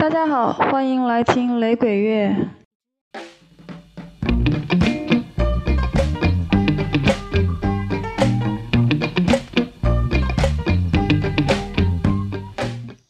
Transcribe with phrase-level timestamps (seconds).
[0.00, 2.34] 大家好，欢迎来听雷鬼乐。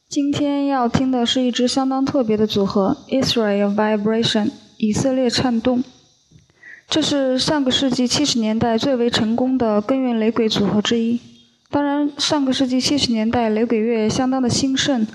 [0.09, 5.85] 今天要听的是一支相当特别的组合，Israel Vibration（ 以色列颤动）。
[6.91, 11.21] 这是上个世纪七十年代最为成功的根源雷鬼组合之一。
[11.71, 15.07] 当然，上个世纪七十年代雷鬼乐相当的兴盛。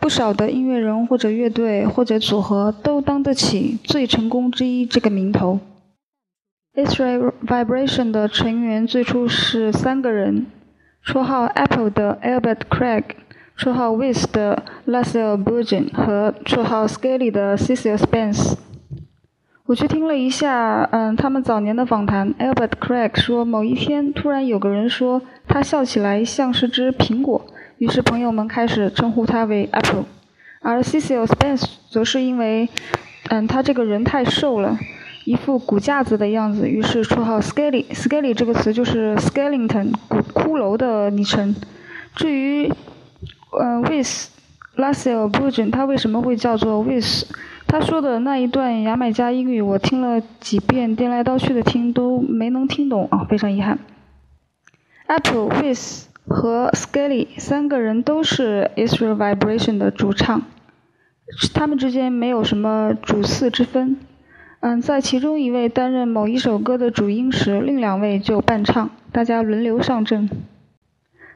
[0.00, 5.60] 不少的音乐人或者乐队或者组合都当得起最成功之一这个名头。
[6.74, 10.46] Israel Vibration 的成员最初是三个人：
[11.04, 13.04] 绰号 Apple 的 Albert Craig，
[13.58, 18.54] 绰号 Wiz 的 Lassell b u r g e n 和绰号 Scaly 的 Cecil Spence。
[19.66, 22.34] 我去听了一下，嗯，他们早年的访谈。
[22.34, 27.44] Albert Craig 说，某一天突然有个人说他笑起来像是只苹果。
[27.80, 30.04] 于是朋友们开始称呼他为 Apple，
[30.60, 32.68] 而 Cecil Spence 则是因为，
[33.30, 34.78] 嗯，他这个人太瘦了，
[35.24, 37.86] 一副骨架子的样子，于是绰号 Skelly。
[37.86, 41.56] Skelly 这个词就是 Skeleton 骨骷髅的昵称。
[42.14, 42.70] 至于，
[43.58, 44.28] 呃，With
[44.76, 47.24] Lassell b u r g e n 他为什么会叫做 With？
[47.66, 53.78] 他说的那一段牙买加英语，我听了几遍，颠来倒去的听都没能听懂啊，非常遗憾。
[55.06, 56.09] Apple With。
[56.30, 60.42] 和 Skelly 三个人都是 Israel Vibration 的主唱，
[61.52, 63.96] 他们之间没有什么主次之分。
[64.60, 70.30] 嗯，在其中一位担任某一首歌的主音时，另两位就伴唱，大家轮流上阵。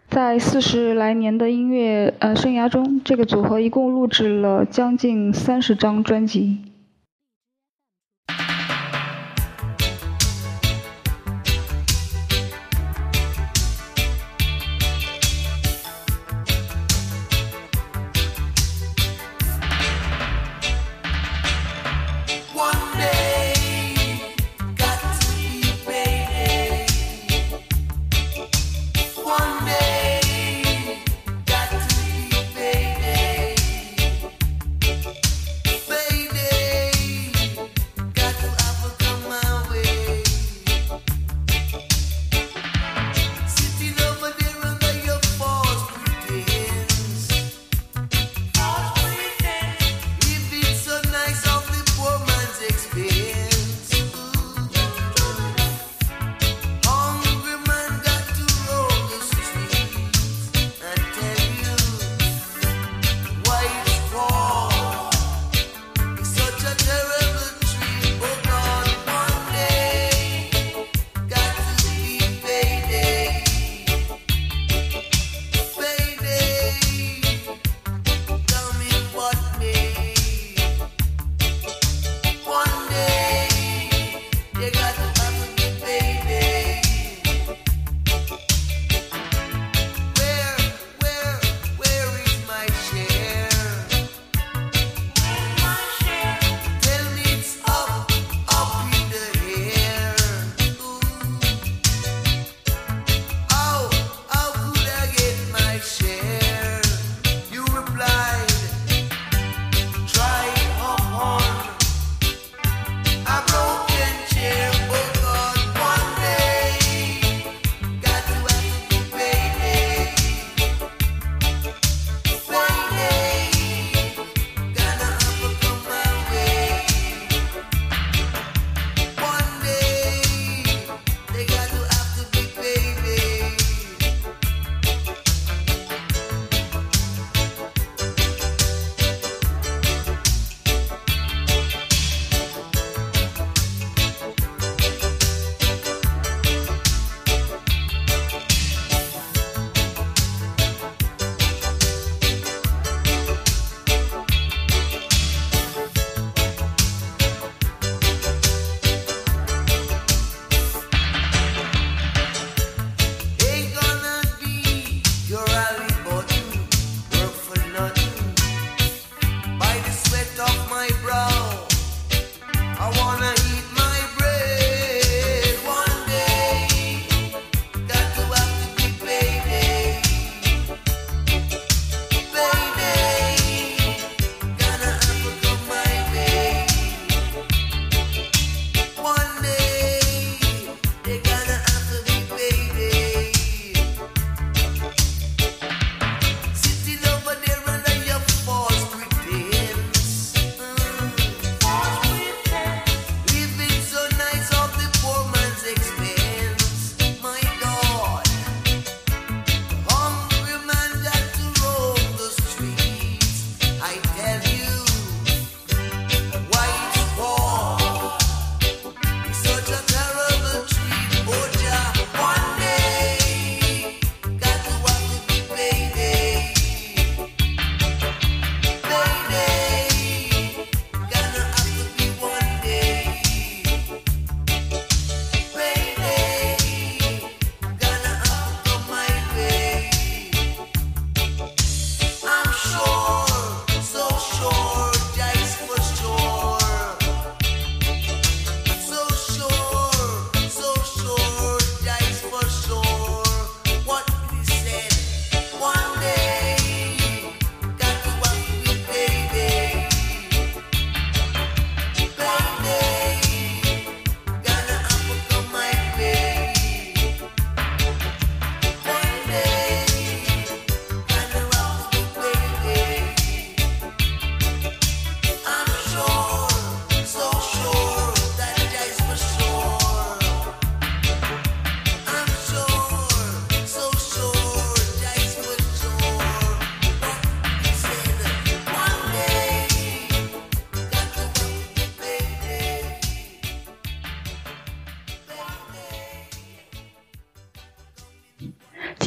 [0.09, 6.59] 在四十来年的音乐呃生涯中，这个组合一共录制了将近三十张专辑。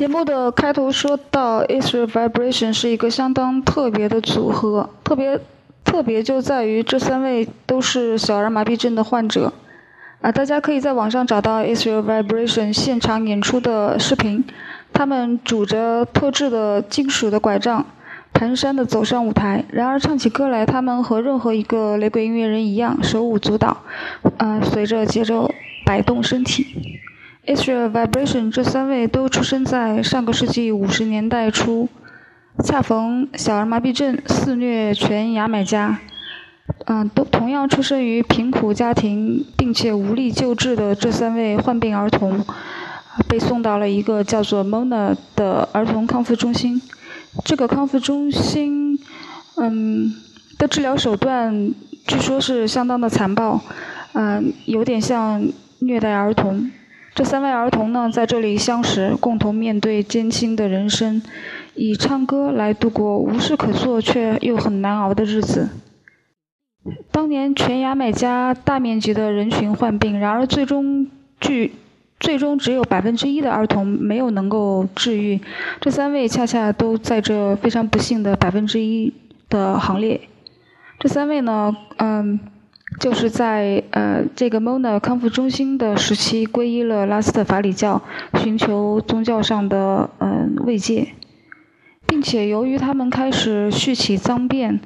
[0.08, 5.38] 节目的开头说到，Israel Vibration 是一个相当特别的组合，特别
[5.84, 9.52] 特别就在于这三位都是小儿麻痹症的患者。
[10.22, 14.46] 啊，大家可以在网上找到 Israel Vibration 现场演出的视频，
[14.94, 17.86] 他们拄着特制的金属的拐杖，
[18.34, 19.66] 蹒跚地走上舞台。
[19.70, 23.76] 然而唱起歌来，他们和任何一个雷鬼音乐人一样，手舞足蹈，
[24.38, 25.52] 啊，随着节奏
[25.86, 26.66] 摆动身体。
[27.48, 31.88] Israel Vibration 这三位都出生在上个世纪五十年代初，
[32.62, 35.98] 恰逢小儿麻痹症肆虐全牙买加。
[36.88, 42.44] 嗯，都同样出生于贫苦家庭，并且无力救治的这三位患病儿童，
[43.30, 46.82] 被送到了一个叫做 Mona 的儿童康复中心。
[47.46, 49.00] 这个康复中心，
[49.56, 50.14] 嗯，
[50.58, 51.74] 的治疗手段
[52.06, 53.62] 据说是相当的残暴，
[54.12, 55.48] 嗯，有点像
[55.80, 56.70] 虐待儿童。
[57.18, 61.20] 这三位儿童呢，在这里相识，共同面对艰辛的人生，
[61.74, 65.68] 以唱歌来度过无事可做却又很难熬的日子。
[67.12, 71.08] 当年全牙买加大面积的人群患病，然而最终
[71.40, 71.74] 据
[72.20, 75.42] 最终只有百分之一的儿童没有能够治愈。
[75.82, 79.12] 这三位恰恰都在这非常不幸的百分之一
[79.50, 80.22] 的行列。
[81.00, 82.40] 这三位呢，嗯。
[83.00, 88.02] 就是在呃这个 Mona 康复中心的时期，皈依了拉斯特法里教，
[88.40, 91.10] 寻求宗教上的嗯慰藉，
[92.08, 94.80] 并且由于他们开始续起脏辫，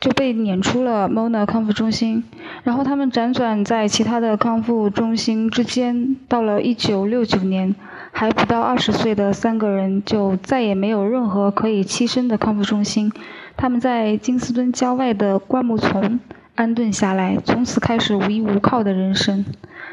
[0.00, 2.24] 就被撵出了 Mona 康复中心。
[2.64, 7.74] 然后他们辗转在其他的康复中心之间，到了1969年，
[8.10, 13.12] 还不到二十岁的三个人就再也没有任何可以栖身的康复中心。
[13.56, 16.18] 他们在金斯敦郊外的灌木丛。
[16.58, 19.44] 安顿下来，从此开始无依无靠的人生。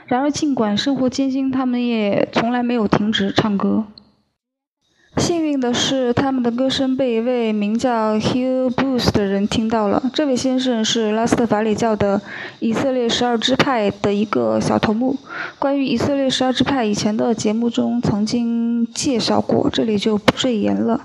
[0.08, 3.86] 然而，尽管生活艰辛，他们也从来没有停止唱歌。
[5.18, 10.02] 幸运的是，他们的歌声被一位名叫 Hugh Booth 的人听到了。
[10.12, 12.20] 这位先生是拉斯特法里教的
[12.58, 15.16] 以色列十二支派的一个小头目。
[15.60, 21.02] 关于以色列十二支派，以前的节目中曾经介绍过，这里就不赘言了。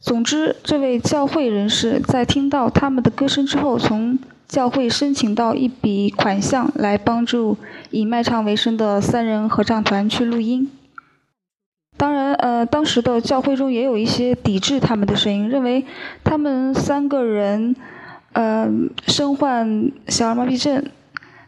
[0.00, 7.56] 总之，这位教会人士在听到他们的歌声之后，从教会申请到一笔款项来帮助
[7.90, 10.70] 以卖唱为生的三人合唱团去录音。
[11.98, 15.84] 当然，呃，当时的教会中也有一些抵制他们的声音，认为
[16.22, 17.74] 他们三个人，
[18.34, 18.68] 呃，
[19.06, 20.84] 身患小儿麻痹症，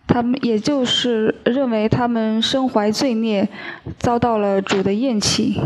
[0.07, 3.47] 他们也就是认为他们身怀罪孽，
[3.99, 5.61] 遭到了主的厌弃。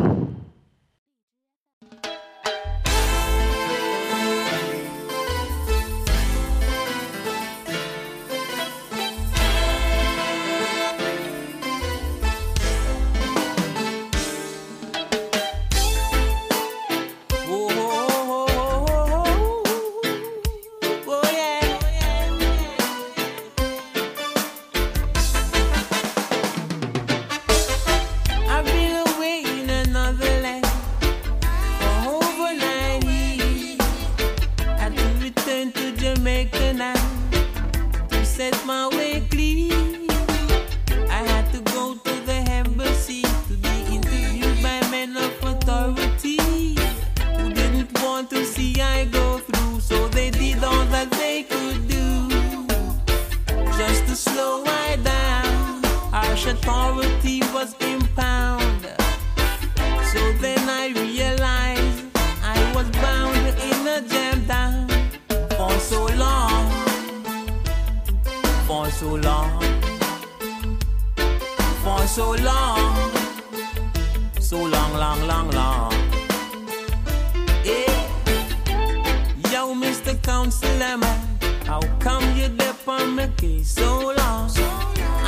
[83.82, 84.46] so long.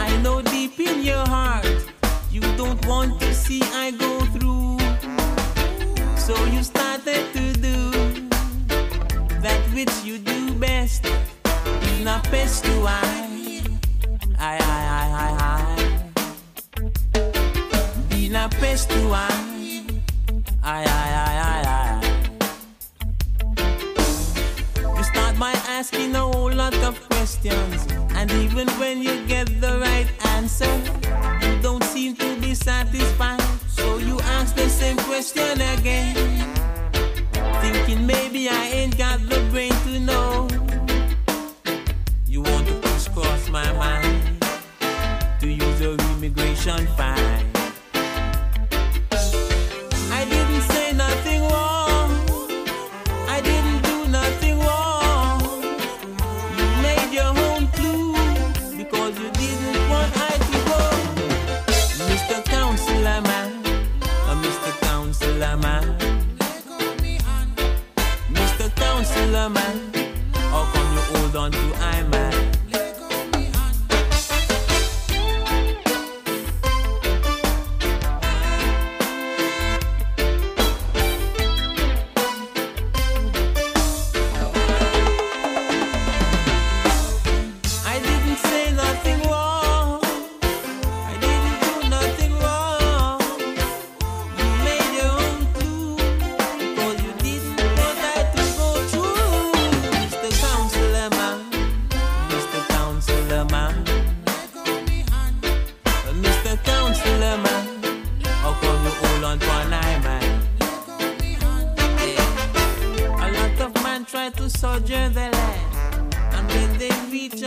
[0.06, 1.66] I know deep in your heart
[2.30, 4.78] you don't want to see I go through.
[6.26, 7.78] So you started to do
[9.44, 11.02] that which you do best.
[12.04, 13.00] Na best to I.
[14.38, 15.56] I, I, I, I, I.
[18.10, 19.34] Be na best to I.
[20.62, 21.82] I, I, I, I, I.
[24.96, 27.80] You start by asking a whole lot of questions.
[28.24, 30.74] And even when you get the right answer,
[31.44, 33.42] you don't seem to be satisfied.
[33.68, 36.14] So you ask the same question again.
[37.60, 40.48] Thinking maybe I ain't got the brain to know.
[42.26, 44.42] You want to cross my mind
[45.40, 47.53] to use your immigration fine.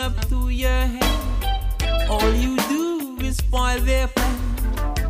[0.08, 4.40] Up to your hand, all you do is spoil their plan.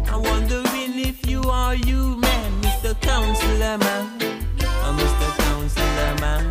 [0.09, 2.99] I'm wondering if you are you, man, Mr.
[3.01, 4.05] Counselor Man.
[4.59, 5.27] Uh, Mr.
[5.45, 6.43] Counselor Man.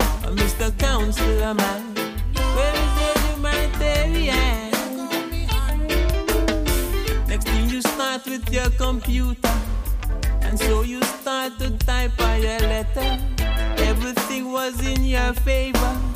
[0.00, 0.76] Uh, Mr.
[0.78, 1.82] Counselor Man.
[2.56, 4.70] Where is the humanitarian?
[7.28, 9.54] Next thing you start with your computer.
[10.40, 13.18] And so you start to type on your letter.
[13.90, 16.11] Everything was in your favor.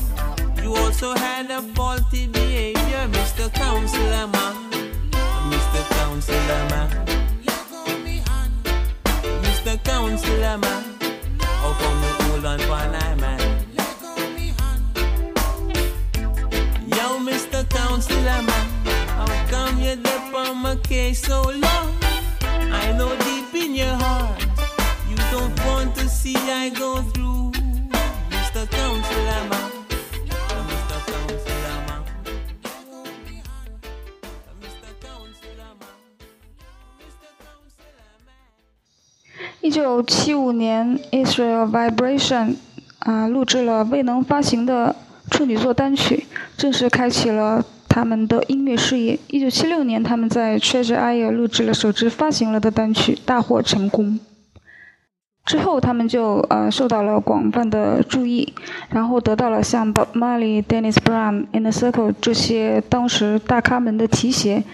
[0.67, 3.55] You also had a faulty behavior, Mr.
[3.55, 4.55] Counselor Man.
[5.53, 5.81] Mr.
[5.95, 6.91] Counselor Man.
[9.45, 9.85] Mr.
[9.85, 10.85] Counselor Man.
[11.39, 12.95] How come you hold on for an
[41.37, 42.55] 是 Vibration
[43.01, 44.97] 啊、录制了未能发行的
[45.31, 46.25] 处女作单曲，
[46.57, 49.19] 正式开启了他们的音乐事业。
[49.29, 54.19] 一九七六年，他们在 Treasure Isle 录制了首支发行了的单曲，大获成功。
[55.45, 58.55] 之后，他们就呃受到了广泛的注意，
[58.89, 64.65] 然后得到了像 Bob Marley、Dennis Brown、Inner Circle 这些当时大咖们的提携，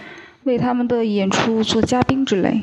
[0.43, 2.61] 为他们的演出做嘉宾之类。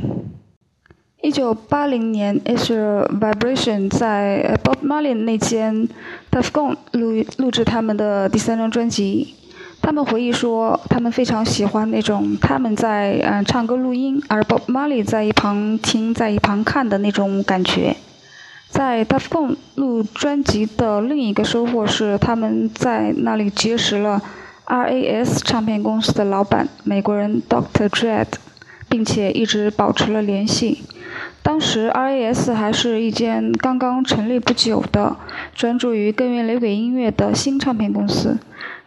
[1.22, 5.86] 一九八零年，Isle Vibration 在 Bob Marley 那间
[6.30, 9.34] Tuff Gong 录录制他们的第三张专辑。
[9.82, 17.96] 他们回忆说，他们非常喜欢那种他们在嗯、唱歌录音，而 Bob Marley 在一旁听，在一旁看的那种感觉。
[18.70, 24.22] 在 Tuff Gong 录专辑的另一个收获是，他们在那里结识了
[24.64, 27.88] RAS 唱片公司的老板美国人 Dr.
[27.90, 28.28] Dread，
[28.88, 30.82] 并且一直保持了联系。
[31.42, 35.16] 当时 RAS 还是一间刚刚成立不久的、
[35.54, 38.38] 专注于根源雷鬼音乐的新唱片公司。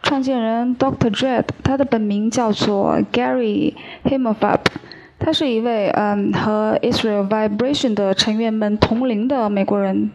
[0.02, 1.10] 创建人 Dr.
[1.10, 4.60] Dread，他的本名叫做 Gary Himmelfarb，
[5.18, 10.10] 他是一位嗯和 Israel Vibration 的成员们同龄的美国人。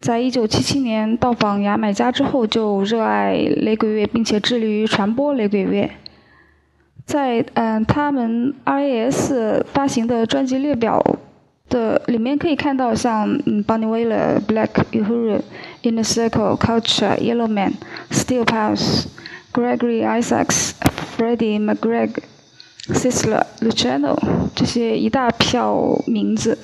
[0.00, 5.90] 在一九七七年到访牙买加之后，就热爱雷鬼乐，并且致力于传播雷鬼乐。
[7.04, 11.02] 在嗯他们 RAS 发行的专辑列表
[11.72, 15.40] 的里面可以看到像嗯 Bonnie Wailer、Black Uhuru、
[15.82, 17.72] Inner Circle、Culture、Yellowman、
[18.10, 19.06] Steel Pulse、
[19.52, 20.74] Gregory Isaacs、
[21.16, 22.18] Freddie McGreg、
[22.88, 24.18] Sisler、Luciano
[24.54, 26.58] 这些一大票名字。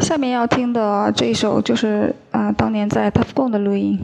[0.00, 3.98] 下面要听的这一首就是啊、当年在 Tough Gong 的录音。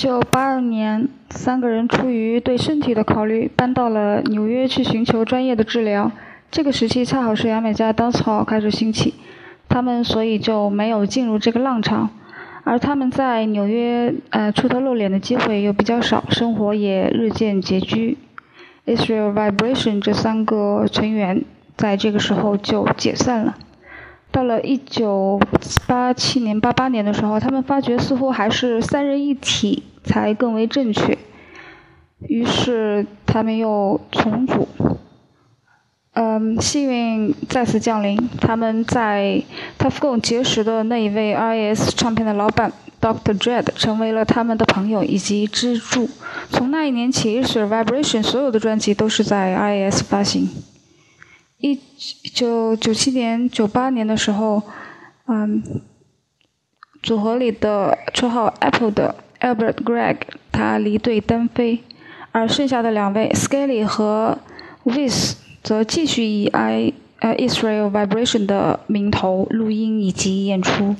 [0.00, 6.10] 九八二年，三个人出于对身体的考虑，搬到了纽约去寻求专业的治疗。
[6.50, 9.12] 这个时期恰好是牙买加当草开始兴起，
[9.68, 12.08] 他们所以就没有进入这个浪潮。
[12.64, 18.16] 而他们在纽约呃出头露脸的机会又比较少，生活也日渐拮据。
[18.86, 21.44] Israel Vibration 这三个成员
[21.76, 23.54] 在这个时候就解散了。
[24.40, 25.38] 到了一九
[25.86, 31.18] 八七年、八八年的时候，他们发觉似乎还是三人一体才更为正确，
[32.26, 34.66] 于是他们又重组。
[36.14, 39.42] 嗯，幸运再次降临，他们在
[39.78, 43.36] Tough Gong 结识的那一位 RAS 唱片的老板 Dr.
[43.38, 46.08] Dread 成为了他们的朋友以及支柱。
[46.48, 50.48] 从那一年起，Israel Vibration 所有的专辑都是在 RAS 发行。
[51.60, 51.78] 一
[52.34, 54.62] 九九七年、九八年的时候，
[55.26, 55.62] 嗯，
[57.02, 60.16] 组合里的绰号 Apple 的 Albert Gregg
[60.50, 61.84] 他离队单飞，
[62.32, 64.38] 而剩下的两位 Skelly 和
[64.84, 70.96] Wiz 则继续以 I 呃 Israel Vibration 的名头录音以及演出。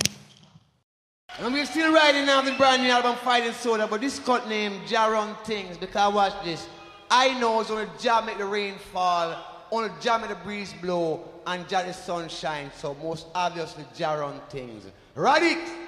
[1.42, 4.72] And we're still riding out the brand new album Fighting Soda, but this cut name
[4.86, 6.66] Jaron Things because watch this.
[7.08, 9.34] I know it's only Jah make the rain fall,
[9.72, 12.70] only Jah the breeze blow, and Jah the sun shine.
[12.76, 14.86] So most obviously Jaron Things.
[15.14, 15.79] Ride it!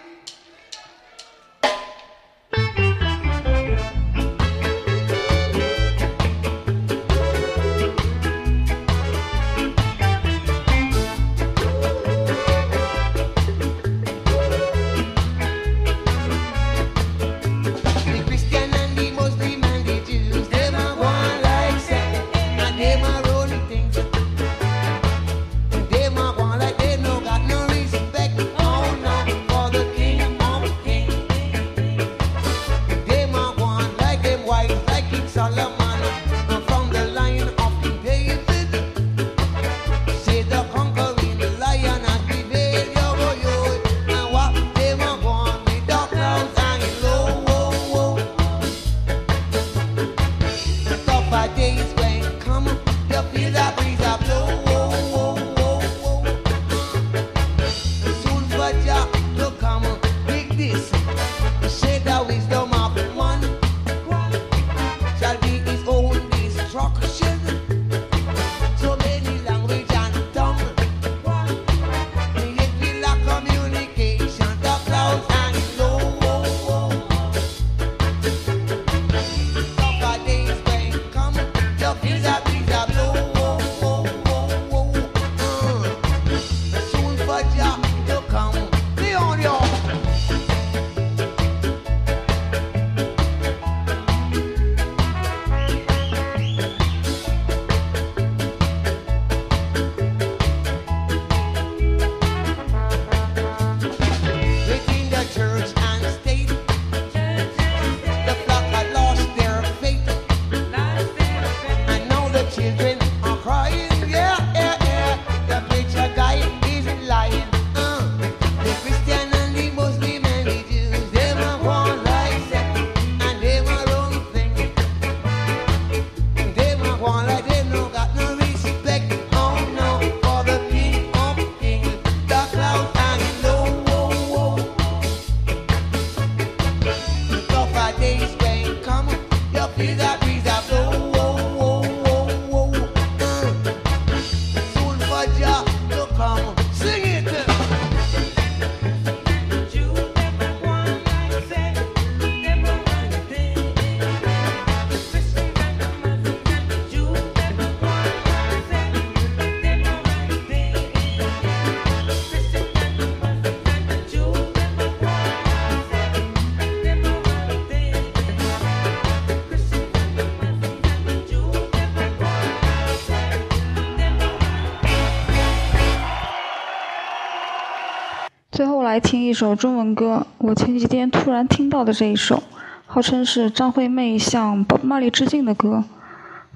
[178.93, 182.43] 来听一首中文歌，我前几天突然听到的这一首，
[182.85, 185.83] 号称是张惠妹向 Bob Marley 致敬的歌。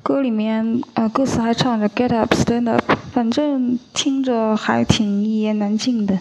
[0.03, 6.18] 歌里面呃歌词还唱着 Get up, stand up，反正听着还挺一言难尽的。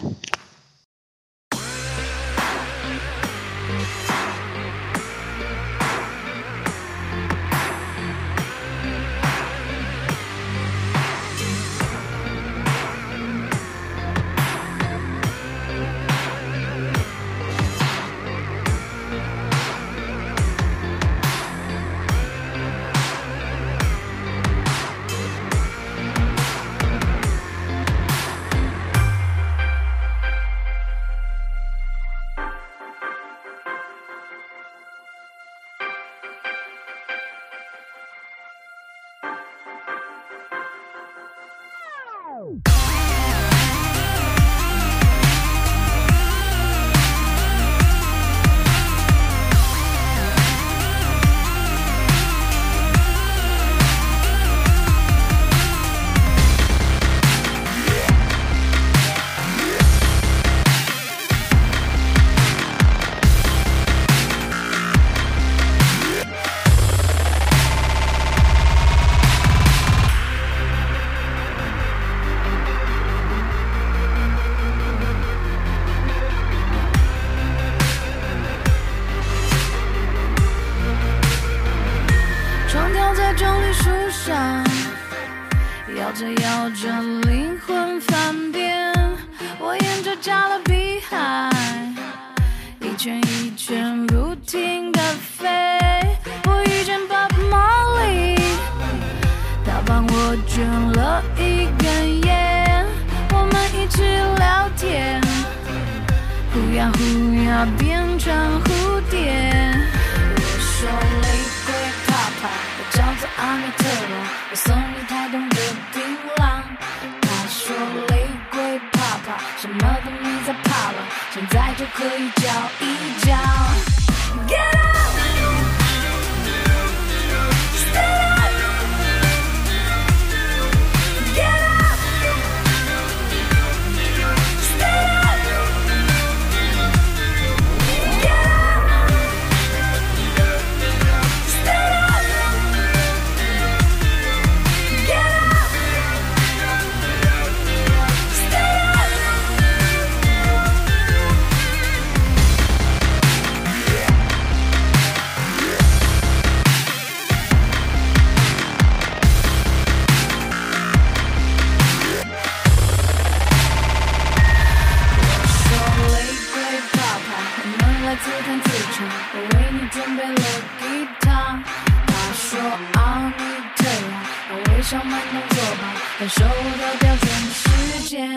[176.86, 178.30] 要标准时间。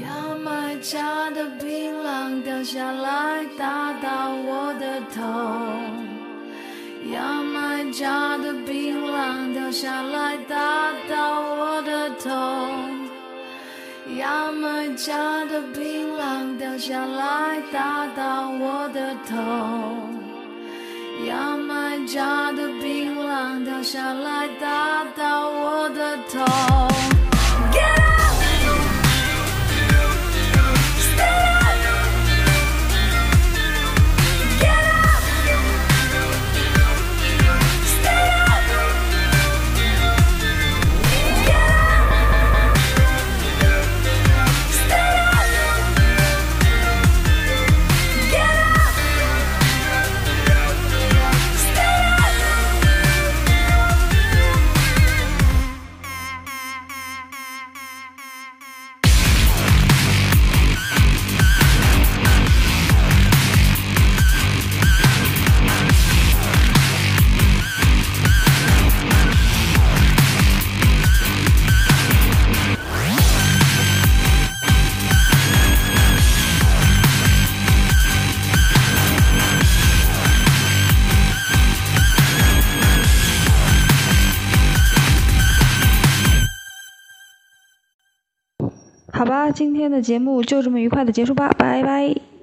[0.00, 5.20] 要买家的槟榔掉下来打到我的头，
[7.12, 12.30] 要买家的槟榔掉下来打到我的头。
[14.16, 19.36] 牙买加的槟榔掉下来打到我的头，
[21.28, 23.15] 牙买加的槟。
[23.64, 26.95] 掉下来打到我的头。
[89.56, 92.35] 今天的节目就这么愉快的结束吧拜拜。